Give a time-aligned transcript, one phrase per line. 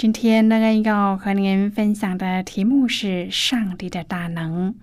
[0.00, 4.74] 今天乐恩要和您分享的题目是上帝的大能。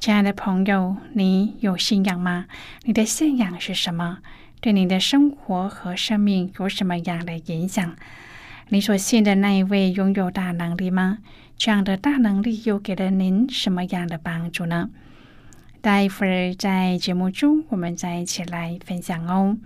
[0.00, 2.46] 亲爱的朋友，你有信仰吗？
[2.82, 4.18] 你的信仰是什么？
[4.60, 7.94] 对你的生活和生命有什么样的影响？
[8.70, 11.18] 你所信的那一位拥有大能力吗？
[11.56, 14.90] 这样的大能力又给了您什么样的帮助呢？
[15.80, 19.56] 待会儿在节目中，我们再一起来分享哦。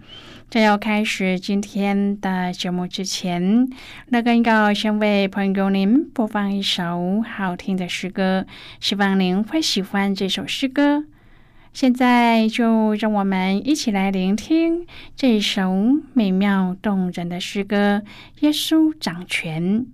[0.54, 3.68] 在要开始今天的节目之前，
[4.10, 8.46] 那个要先为朋友您播放一首好听的诗歌，
[8.78, 11.06] 希望您会喜欢这首诗歌。
[11.72, 15.74] 现在就让我们一起来聆听这首
[16.12, 18.04] 美妙动人的诗歌
[18.44, 19.84] 《耶稣掌权》。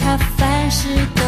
[0.00, 1.23] 他凡事都。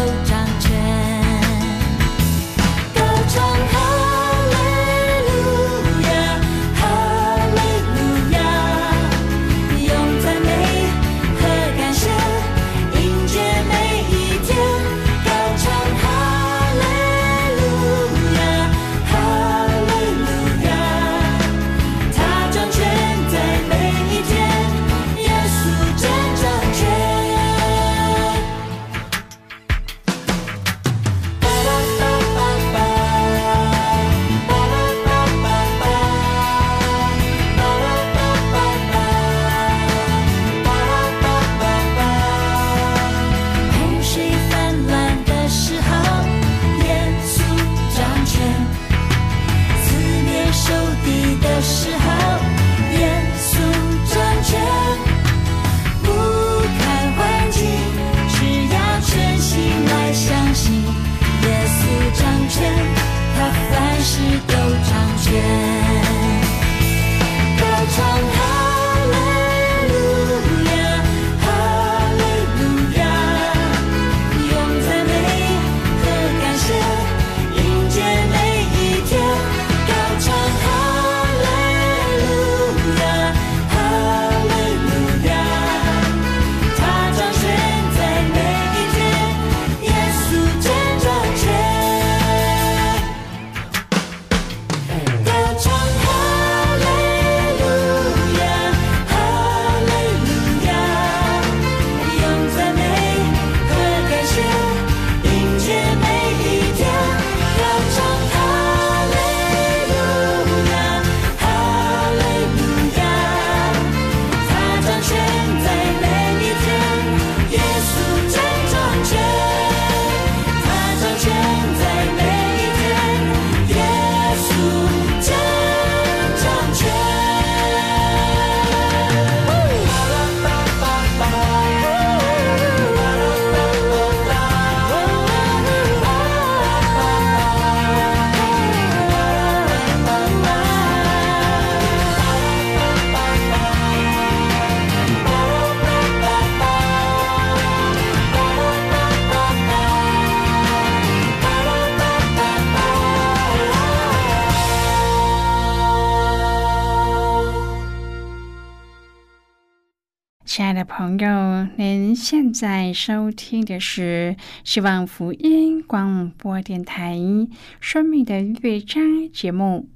[160.57, 167.15] 亲爱的朋友，您现在收听的是希望福音广播电台
[167.79, 169.87] 《生命的乐章》节目。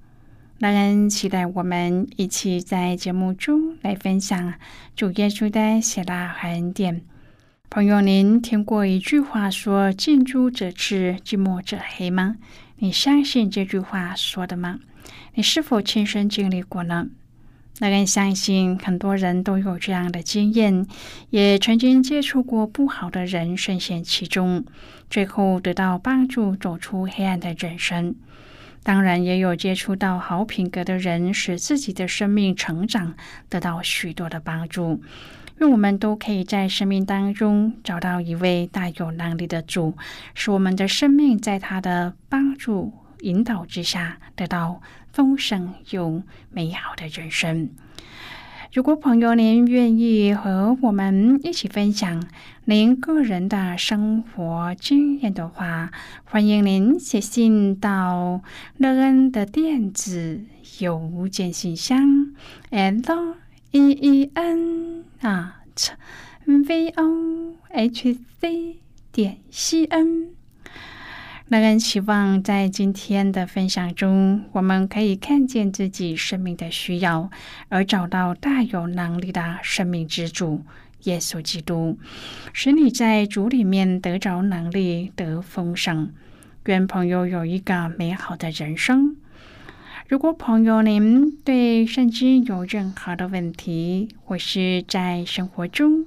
[0.59, 4.53] 让人期待我们一起在节目中来分享
[4.95, 7.01] 主耶稣的喜乐和恩典。
[7.71, 12.37] 朋友，您听过一句话说“近朱者赤，近墨者黑”吗？
[12.77, 14.79] 你相信这句话说的吗？
[15.37, 17.07] 你是否亲身经历过呢？
[17.81, 20.87] 那人相信很多人都有这样的经验，
[21.31, 24.67] 也曾经接触过不好的人，深陷其中，
[25.09, 28.15] 最后得到帮助，走出黑暗的人生。
[28.83, 33.15] 当然，也有接触到好品格的人，使自己的生命成长，
[33.49, 35.03] 得到许多的帮助。
[35.59, 39.95] 愿我们都可以在生命当中找到一位大有能力的主，
[40.35, 42.93] 使我们的生命在他的帮助。
[43.23, 44.81] 引导之下，得到
[45.13, 47.71] 丰盛又美好的人生。
[48.73, 52.25] 如果朋友您愿意和我们一起分享
[52.67, 55.91] 您个人的生活经验的话，
[56.25, 58.43] 欢迎您写信到
[58.77, 60.45] 乐恩的电子
[60.79, 62.33] 邮件信箱
[62.71, 63.35] ：l
[63.73, 65.91] e e n at
[66.47, 68.77] v o h c
[69.11, 70.40] 点 c n。
[71.53, 77.29] 那人期望在今天的分享中，我们可以看见自己生命的需要，
[77.69, 80.63] 而找到大有能力的生命之主
[81.03, 81.99] 耶稣基督，
[82.53, 86.13] 使你在主里面得着能力得丰盛。
[86.67, 89.17] 愿朋友有一个美好的人生。
[90.07, 96.07] 如果朋友您对圣经有任何的问题，或是在生活中，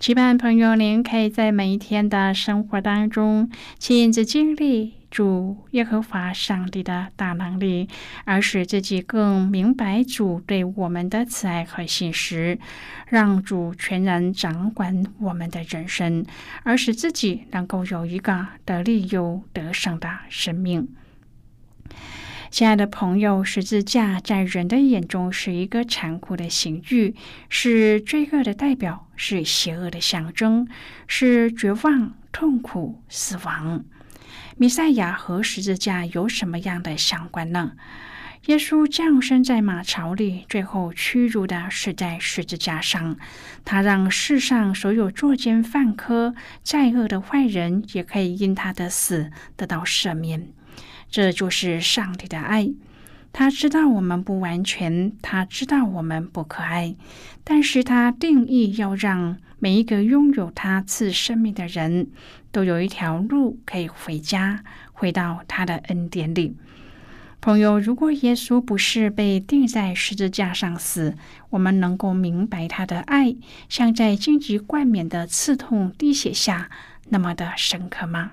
[0.00, 7.86] 期盼朋友，您可以在每一天的生活当中亲自经历主耶和华上帝的大能力，
[8.24, 12.58] 而使自己更明白主对我们的慈爱和信实，
[13.08, 16.24] 让主全然掌管我们的人生，
[16.62, 20.88] 而使自己能够有一个得利又得胜的生命。
[22.50, 27.14] 亲爱的朋友，十字架在人的眼中是一个残酷的刑具，
[27.48, 30.66] 是罪恶的代表，是邪恶的象征，
[31.06, 33.84] 是绝望、痛苦、死亡。
[34.56, 37.72] 弥赛亚和十字架有什么样的相关呢？
[38.46, 43.16] 耶稣降生在马槽里，最后屈辱的死在十字架上。
[43.64, 50.48] 他让世上所有作奸犯科、再恶的坏人，也可以因他的死得到赦免。
[51.10, 52.70] 这就是上帝的爱，
[53.32, 56.94] 他知道我们不完全，他知道我们不可爱，
[57.42, 62.08] 但是他定义要让每一个拥有他赐生命的人
[62.52, 64.62] 都有一条路可以回家，
[64.92, 66.56] 回到他的恩典里。
[67.40, 71.16] 朋友，如果耶稣不是被钉在十字架上死，
[71.48, 73.34] 我们能够明白他的爱，
[73.68, 76.70] 像在荆棘冠冕的刺痛滴血下
[77.08, 78.32] 那么的深刻吗？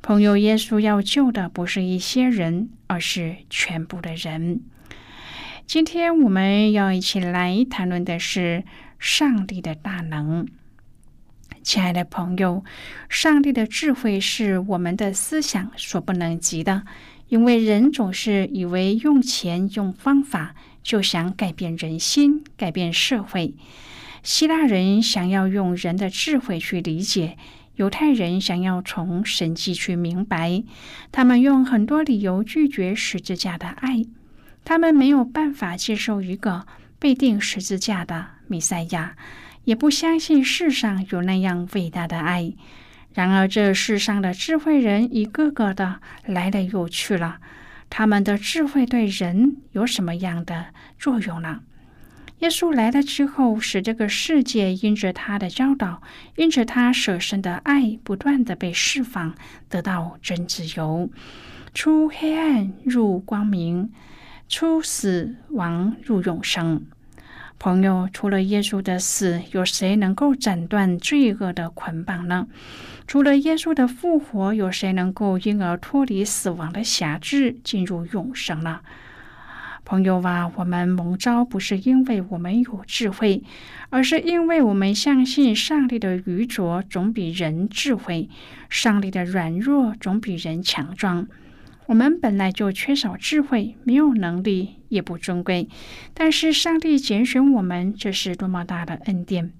[0.00, 4.62] 朋友，耶稣要救的不是一些人，而是全部的人。
[5.66, 8.64] 今天我们要一起来谈论的是
[8.98, 10.46] 上帝的大能。
[11.62, 12.64] 亲爱的朋友，
[13.10, 16.84] 上帝的智慧是我们的思想所不能及的，
[17.28, 23.54] 因为人总是以为用钱、用方法就想改变人心、改变社会。
[24.22, 27.36] 希腊人想要用人的智慧去理解。
[27.78, 30.64] 犹太人想要从神迹去明白，
[31.12, 34.04] 他们用很多理由拒绝十字架的爱。
[34.64, 36.66] 他们没有办法接受一个
[36.98, 39.14] 被钉十字架的弥赛亚，
[39.62, 42.52] 也不相信世上有那样伟大的爱。
[43.14, 47.38] 然而，这世上的智慧人一个个的来了又去了，
[47.88, 50.66] 他们的智慧对人有什么样的
[50.98, 51.60] 作用呢？
[52.40, 56.00] 耶稣来了之后，使这个世界因着他的教导，
[56.36, 59.34] 因着他舍身的爱，不断的被释放，
[59.68, 61.10] 得到真自由，
[61.74, 63.90] 出黑暗入光明，
[64.48, 66.86] 出死亡入永生。
[67.58, 72.46] 朋友，除了耶稣的死，有谁能够斩断罪恶的捆绑呢？
[73.08, 78.78] 除了耶稣的复活，有谁能够因而脱离死亡的辖制，进入永生呢？
[79.88, 83.42] 朋友啊，我们蒙召不是因为我们有智慧，
[83.88, 88.28] 而是因为我们相信上帝的愚拙总比人智慧，
[88.68, 91.26] 上帝的软弱总比人强壮。
[91.86, 95.70] 我们本来就缺少智慧，没有能力，也不尊贵。
[96.12, 99.54] 但是上帝拣选我们，这是多么大的恩典！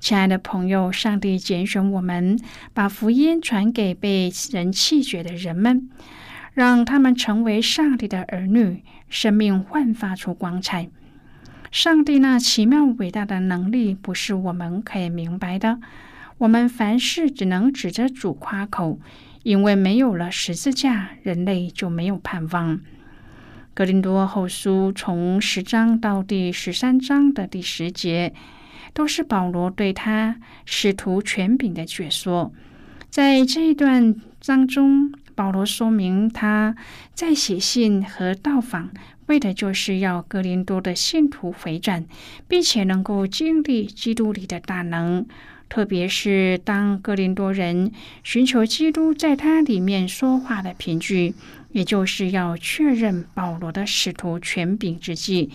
[0.00, 2.36] 亲爱的朋友，上帝拣选我们，
[2.74, 5.88] 把福音传给被人弃绝的人们，
[6.56, 8.82] 让他们成为上帝的儿女。
[9.10, 10.88] 生命焕发出光彩，
[11.70, 15.78] 上帝那奇妙伟大的能力不是我们可以明白的。
[16.38, 18.98] 我们凡事只能指着主夸口，
[19.44, 22.80] 因为没有了十字架，人类就没有盼望。
[23.74, 28.32] 格林多后书从十章到第十三章的第十节，
[28.92, 32.52] 都是保罗对他使徒权柄的解说。
[33.08, 35.12] 在这一段当中。
[35.36, 36.74] 保罗说明，他
[37.14, 38.90] 在写信和到访，
[39.26, 42.04] 为的就是要格林多的信徒回转，
[42.48, 45.24] 并且能够经历基督里的大能。
[45.68, 47.90] 特别是当格林多人
[48.22, 51.34] 寻求基督在他里面说话的凭据，
[51.72, 55.50] 也就是要确认保罗的使徒权柄之际，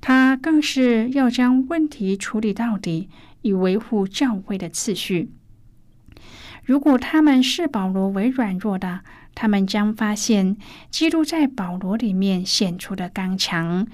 [0.00, 3.08] 他更是要将问题处理到底，
[3.42, 5.30] 以维护教会的次序。
[6.64, 9.00] 如果他们视保罗为软弱的，
[9.34, 10.56] 他们将发现，
[10.90, 13.86] 基督在保罗里面显出的刚强，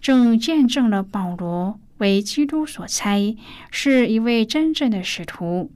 [0.00, 3.36] 正见证了保罗为基督所差，
[3.70, 5.70] 是一位真正的使徒。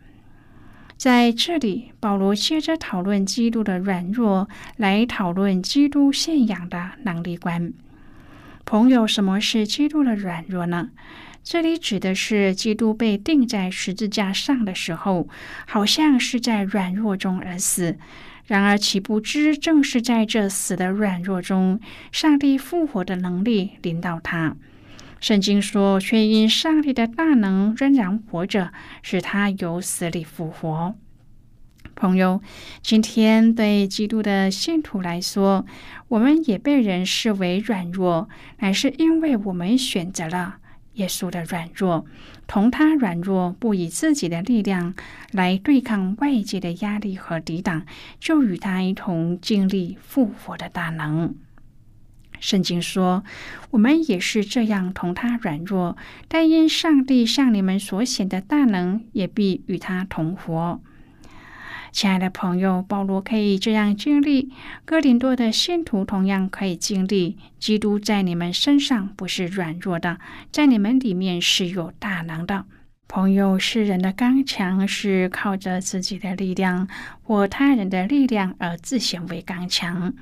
[0.97, 7.73] 在这里，保罗接着讨论基督的软弱，来讨论基督信仰的能力观。
[8.67, 10.91] 朋友，什么是基督的软弱呢？
[11.51, 15.29] 这里指的是基督被钉在十字架上的时候，
[15.67, 17.99] 好像是在软弱中而死。
[18.47, 21.81] 然而，岂不知正是在这死的软弱中，
[22.13, 24.55] 上帝复活的能力临到他。
[25.19, 30.95] 圣经说，却因上帝的大能仍然活着，使他由死里复活。
[31.97, 32.41] 朋友，
[32.81, 35.67] 今天对基督的信徒来说，
[36.07, 38.29] 我们也被人视为软弱，
[38.61, 40.59] 乃是因为我们选择了。
[41.01, 42.05] 耶稣的软弱，
[42.47, 44.95] 同他软弱，不以自己的力量
[45.33, 47.87] 来对抗外界的压力和抵挡，
[48.21, 51.35] 就与他一同经历复活的大能。
[52.39, 53.23] 圣经说，
[53.71, 55.97] 我们也是这样同他软弱，
[56.29, 60.81] 但因上帝向你们所显的大能，也必与他同活。
[61.93, 64.53] 亲爱的朋友，保罗可以这样经历，
[64.85, 67.37] 哥林多的信徒同样可以经历。
[67.59, 70.19] 基督在你们身上不是软弱的，
[70.53, 72.65] 在你们里面是有大能的。
[73.09, 76.87] 朋友，世人的刚强是靠着自己的力量
[77.23, 80.15] 或他人的力量而自显为刚强，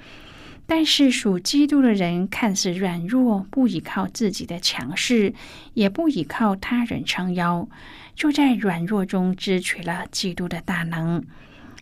[0.67, 5.35] 但是属基督的人看似软弱，不依靠自己的强势，
[5.75, 7.69] 也不依靠他人撑腰，
[8.15, 11.23] 就在软弱中支取了基督的大能。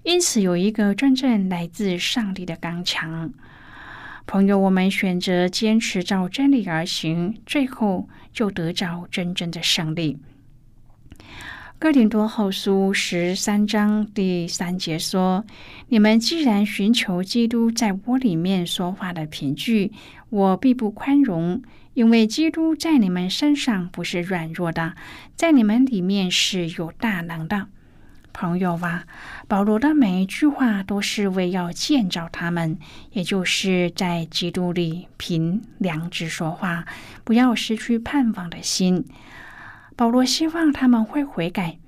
[0.07, 3.33] 因此，有一个真正来自上帝的刚强。
[4.25, 10.21] 朋友，我们选择坚持照真理而行，最后就得着真正的胜利。
[11.81, 15.45] 哥林多后书十三章第三节说
[15.91, 19.91] ：“你们既然寻求基督在我里面说话的凭据，
[20.31, 21.61] 我必不宽容，
[21.95, 24.95] 因为基督在你们身上不是软弱的，
[25.35, 27.67] 在你们里面是有大能的。”
[28.39, 29.07] 朋友啊，
[29.49, 32.79] 保罗的每一句话都是为要建造他们，
[33.13, 36.85] 也就是在基督里凭良知说话，
[37.25, 39.07] 不要失去盼望的心。
[39.97, 41.79] 保罗希望他们会悔改，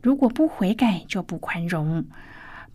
[0.00, 2.06] 如果不悔改，就不宽容。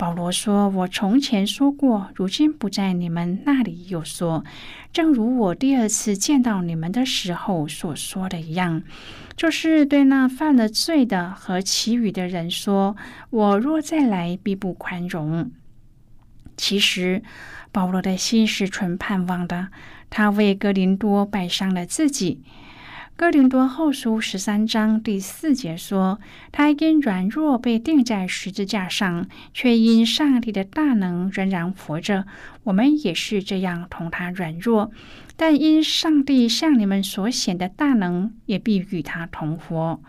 [0.03, 4.43] 保罗说：“我从前说过，如今不在你们那里又说，
[4.91, 8.83] 正如我第二次见到你们的时候所说的一样，
[9.37, 12.97] 就是对那犯了罪的和其余的人说：
[13.29, 15.49] 我若再来，必不宽容。”
[16.57, 17.23] 其实，
[17.71, 19.69] 保罗的心是存盼望的，
[20.09, 22.41] 他为格林多摆上了自己。
[23.15, 26.19] 哥林多后书十三章第四节说
[26.51, 32.25] ：“他因软弱被钉在十字架上，却因上帝的大能仍然活着。
[32.63, 34.91] 我们也是这样同他软弱，
[35.37, 40.01] 但因上帝向你们所显的大能，也必与他同活。”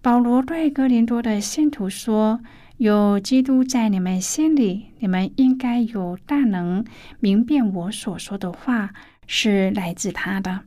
[0.00, 2.40] 保罗对哥林多的信徒说
[2.78, 6.84] ：“有基督在你们心里，你们应该有大能，
[7.20, 8.90] 明辨我所说的话
[9.26, 10.60] 是来自他的。”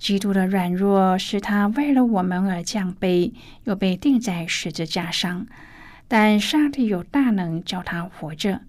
[0.00, 5.46] 基督的软弱是他为了我们而降卑，又被钉在十字架上。
[6.08, 8.62] 但上帝有大能叫他活着。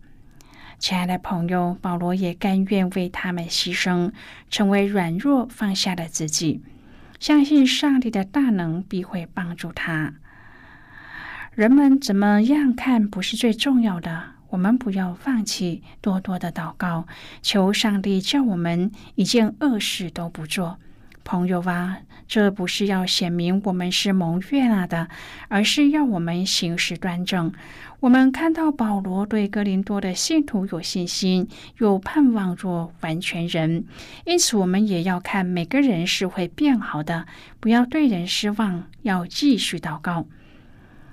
[0.78, 4.12] 亲爱的朋友，保罗也甘愿为他们牺牲，
[4.50, 6.62] 成为软弱，放下的自己，
[7.18, 10.16] 相信上帝的大能必会帮助他。
[11.56, 17.08] 人们怎么样看不是最重要的，我们不要放弃，多多的祷告，
[17.42, 20.78] 求上帝叫我们一件恶事都不做。
[21.24, 21.98] 朋友啊，
[22.28, 25.08] 这不是要显明我们是蒙悦纳的，
[25.48, 27.52] 而是要我们行事端正。
[28.00, 31.48] 我们看到保罗对哥林多的信徒有信心，
[31.78, 33.86] 有盼望做完全人，
[34.26, 37.26] 因此我们也要看每个人是会变好的，
[37.60, 40.26] 不要对人失望，要继续祷告。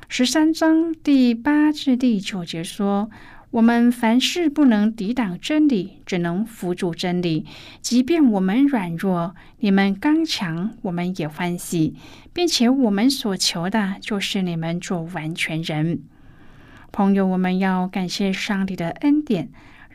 [0.08, 3.10] 十三章第八至第九节说。
[3.50, 7.46] 我们凡事不能抵挡真理，只能辅助真理。
[7.80, 11.94] 即便我们软弱，你们刚强，我们也欢喜，
[12.34, 16.00] 并且我们所求的就是你们做完全人。
[16.92, 19.48] 朋友，我们要感谢上帝的恩典。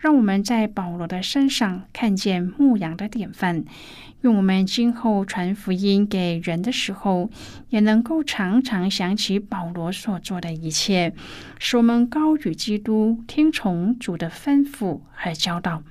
[0.04, 3.64] 让我们在保罗的身上看见牧羊的典范，
[4.20, 7.30] 用我们今后传福音给人的时候，
[7.70, 11.14] 也能够常常想起保罗所做的一切，
[11.58, 15.84] 使我们高举基督，听从主的吩咐和教导。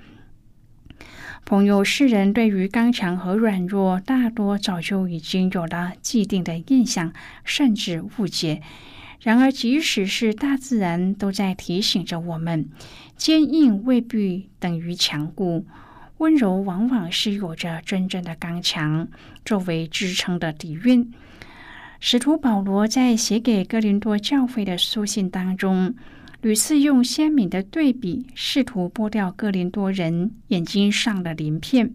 [1.46, 7.14] 朋友，世人对于刚强和软弱，大多早就已经有了既定的印象，
[7.44, 8.60] 甚至误解。
[9.22, 12.68] 然而，即使是大自然，都在提醒着我们：
[13.22, 15.64] 坚硬未必等于强固，
[16.18, 19.06] 温柔往往是有着真正的刚强
[19.44, 21.08] 作为支撑的底蕴。
[22.00, 25.94] 使徒保罗在写给哥林多教会的书信当中，
[26.40, 31.94] 屡次用鲜明的对比，试图剥掉哥林多人眼睛上的鳞片，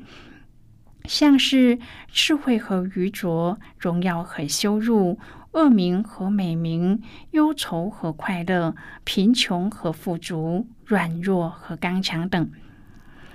[1.03, 1.77] 像是
[2.09, 5.19] 智慧和愚拙、荣耀和羞辱。
[5.57, 12.51] 恶名和美名，忧愁和快乐，贫穷和富足，软弱和刚强等。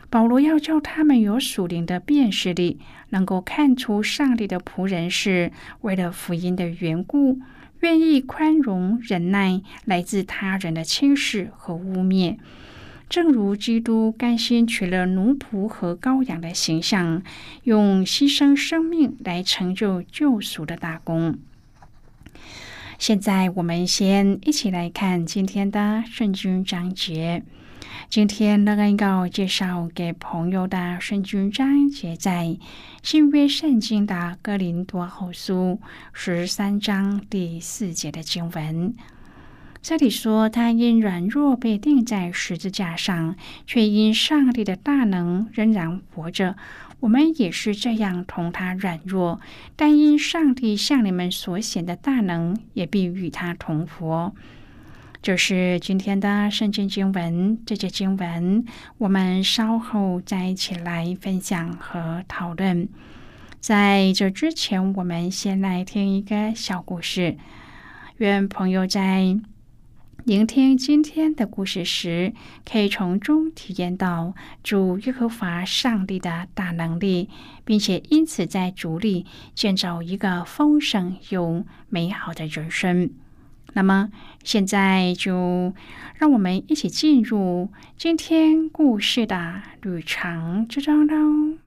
[0.09, 7.41] 保罗要叫他们有属灵的辨识力，能够看出上帝的仆人是为了福音的缘故，
[7.81, 12.37] 愿意宽容忍耐来自他人的轻视和污蔑。
[13.09, 17.21] 正如基督甘心取了奴仆和羔羊的形象，
[17.65, 21.37] 用牺牲生命来成就救赎的大功。
[23.03, 27.43] 现在我们先一起来看今天的圣经章节。
[28.09, 32.57] 今天乐恩要介绍给朋友的圣经章节，在
[33.03, 35.81] 新约圣经的哥林多后书
[36.13, 38.95] 十三章第四节的经文。
[39.83, 43.35] 这里说，他因软弱被钉在十字架上，
[43.67, 46.55] 却因上帝的大能仍然活着。
[47.03, 49.41] 我们也是这样同他软弱，
[49.75, 54.33] 但因上帝向你们所显的大能，也必与他同活。
[55.21, 57.59] 这是今天的圣经经文。
[57.67, 58.65] 这节经文
[58.99, 62.89] 我们稍后再一起来分享和讨论。
[63.59, 67.37] 在这之前，我们先来听一个小故事。
[68.19, 69.41] 愿朋友在。
[70.25, 72.33] 聆听今天的故事时，
[72.65, 77.29] 可以从中体验到主耶和华上帝的大能力，
[77.65, 83.11] 并且因此在主里建造一个丰盛又美好的人生。
[83.73, 84.11] 那么，
[84.45, 85.75] 现在就
[86.15, 91.59] 让我们一起进入今天故事的旅程之中喽。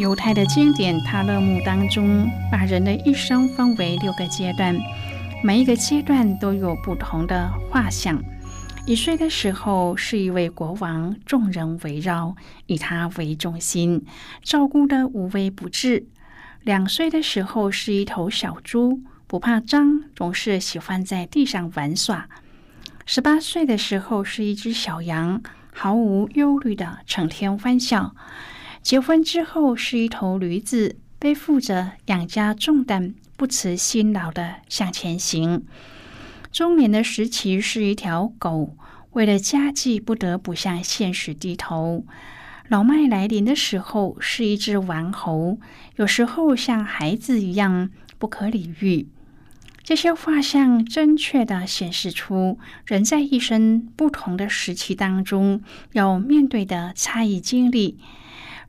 [0.00, 4.74] 犹太的经典《塔勒木》当中，把人的一生分为六个阶段，
[5.44, 8.18] 每一个阶段都有不同的画像。
[8.86, 12.34] 一岁的时候是一位国王，众人围绕，
[12.64, 14.02] 以他为中心，
[14.42, 16.06] 照顾的无微不至。
[16.62, 22.26] 两岁的时候是一头小猪，不怕脏，总是喜欢在地上玩耍。
[23.04, 25.42] 十八岁的时候是一只小羊，
[25.74, 28.14] 毫无忧虑的成天欢笑。
[28.82, 35.64] 结婚之后是一头驴子，背负着养家重担，不辞辛劳的向前行。
[36.50, 38.74] 中年的时期是一条狗，
[39.12, 42.04] 为了家计不得不向现实低头。
[42.68, 45.58] 老迈来临的时候是一只顽猴，
[45.96, 49.08] 有时候像孩子一样不可理喻。
[49.82, 55.62] 这些画像正确的显示出人在一生不同的时期当中
[55.92, 57.98] 要面对的差异经历。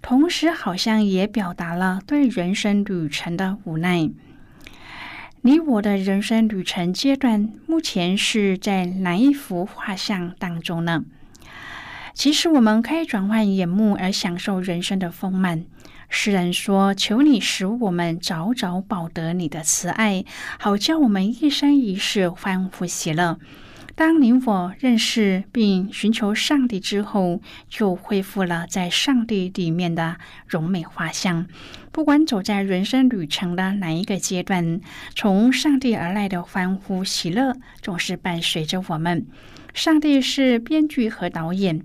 [0.01, 4.09] 同时，好像也表达了对人生旅程的无奈。
[5.41, 11.03] 你我的人生旅程阶段，目前是在哪一幅画像当中呢？
[12.13, 15.65] 其实，我们可以转换眼目而享受人生的丰满。
[16.09, 20.25] 诗人说：“求你使我们早早保得你的慈爱，
[20.59, 23.39] 好叫我们一生一世欢呼喜乐。”
[24.01, 31.45] 当你我认识并寻求上帝之后，就恢复了在上帝里面的柔美画像。
[31.91, 34.81] 不管走在人生旅程的哪一个阶段，
[35.13, 39.27] 从上帝而来的欢呼喜乐总是伴随着我们。
[39.75, 41.83] 上帝是编剧和导演，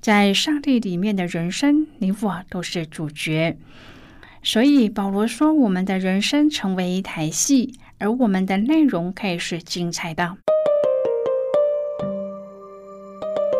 [0.00, 3.58] 在上帝里面的人生，你我都是主角。
[4.42, 10.38] 所以保罗说：“我们的人生成为一台戏，而我们的内容可以是精彩的。”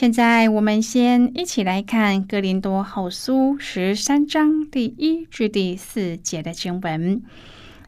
[0.00, 7.20] 现在，我们先一起来看《哥林多后书》十三章第一至第四节的经文。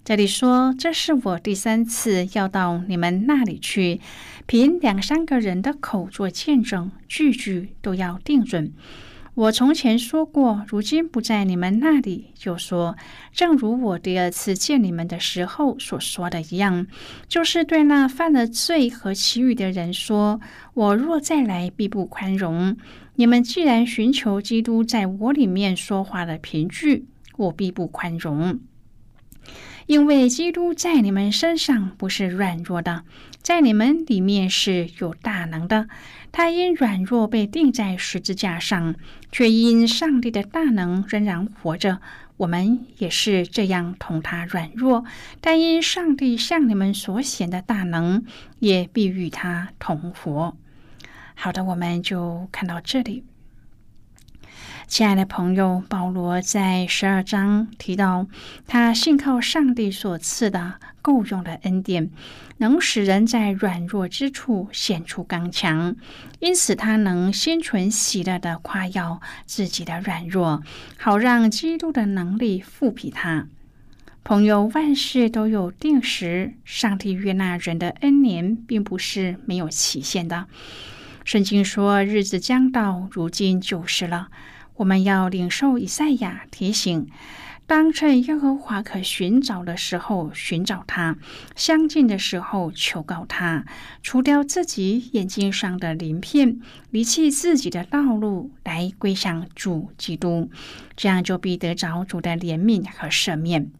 [0.05, 3.99] 这里说：“这是我第三次要到你们那里去，
[4.45, 8.75] 凭两三个人的口做见证，句句都要定准。”
[9.35, 12.97] 我从前说过，如今不在你们那里，就说，
[13.33, 16.87] 正如我第二次见你们的时候所说的一样，
[17.29, 20.39] 就是对那犯了罪和其余的人说
[20.75, 22.77] ：“我若再来，必不宽容。”
[23.17, 27.07] 你们既然寻求基督在我里面说话的凭据，
[27.39, 28.61] 我必不宽容。
[29.87, 33.03] 因为基督在你们身上不是软弱的，
[33.43, 35.89] 在你们里面是有大能的。
[36.33, 38.95] 他因软弱被钉在十字架上，
[39.31, 42.01] 却因上帝的大能仍然活着。
[42.39, 45.05] 我们也是这样同他软弱，
[45.41, 48.25] 但因上帝向你们所显的大能，
[48.59, 50.57] 也必与他同活。
[51.35, 53.25] 好的，我们就看到这里。
[54.89, 58.27] 亲爱的朋友，保罗在十二章提到，
[58.67, 62.11] 他信靠上帝所赐的够用的恩典，
[62.59, 65.95] 能使人在软弱之处显出刚强，
[66.39, 70.63] 因此他能心存喜乐的夸耀自己的软弱，
[70.97, 73.49] 好让基督的能力复辟他。
[74.25, 80.47] 朋友，万事都有定时，上帝悦纳人的恩年，并不是没有期限的。
[81.25, 84.29] 圣经说，日子将到，如今就是了。
[84.77, 87.09] 我们要领受以赛亚提醒：
[87.67, 91.17] 当趁耶和华可寻找的时候寻找他，
[91.57, 93.65] 相近的时候求告他，
[94.03, 100.51] 除掉自己眼睛上的鳞片，离弃自己的道路，来归向主基督，
[100.97, 103.71] 这样就必得着主的怜悯和赦免。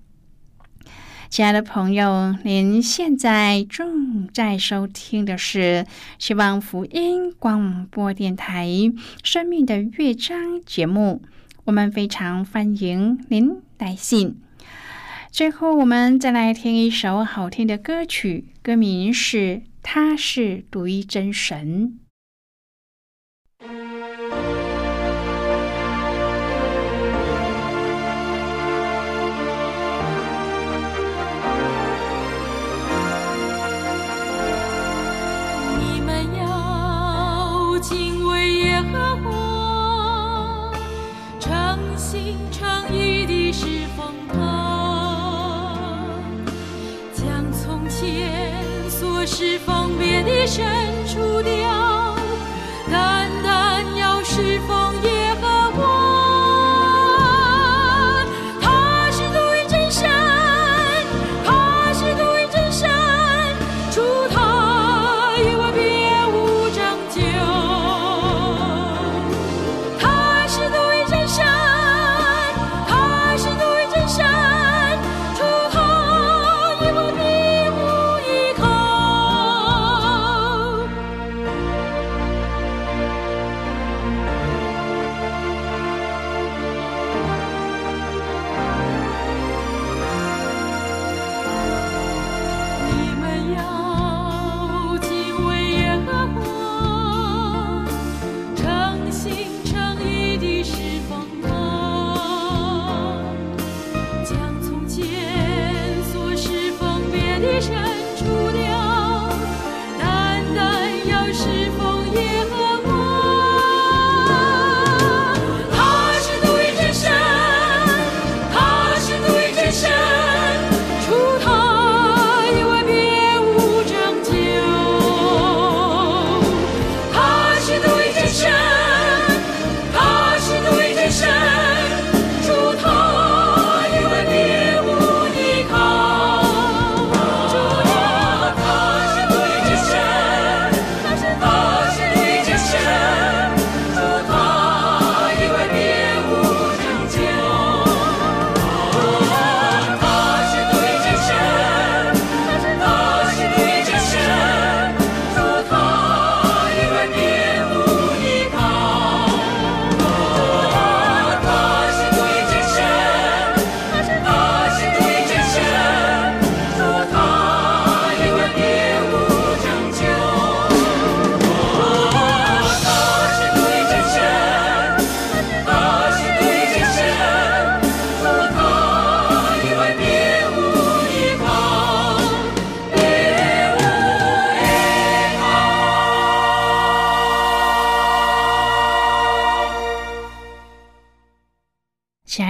[1.29, 5.87] 亲爱的朋友，您现在正在收听的是
[6.19, 8.67] 希望福音广播电台
[9.23, 11.23] 《生命的乐章》节目。
[11.65, 14.41] 我们非常欢迎您来信。
[15.31, 19.37] 最后，我们再来听一首好听的歌曲，歌名是
[19.81, 21.99] 《他是独一真神》。
[51.43, 51.72] 除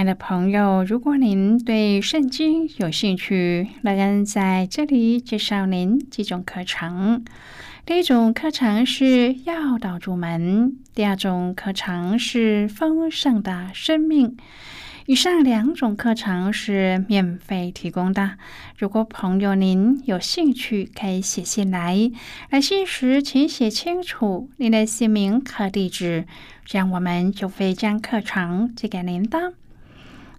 [0.05, 7.23] 的朋友，如果您对圣经有兴趣，乐恩在这里介绍您几种课程。
[7.85, 14.35] 第一种课程是要道入门，第二种课程是丰盛的生命。
[15.05, 18.37] 以上两种课程是免费提供的。
[18.77, 22.09] 如果朋友您有兴趣，可以写信来。
[22.49, 26.25] 来信时请写清楚您的姓名和地址，
[26.63, 29.53] 这样我们就会将课程寄给您的。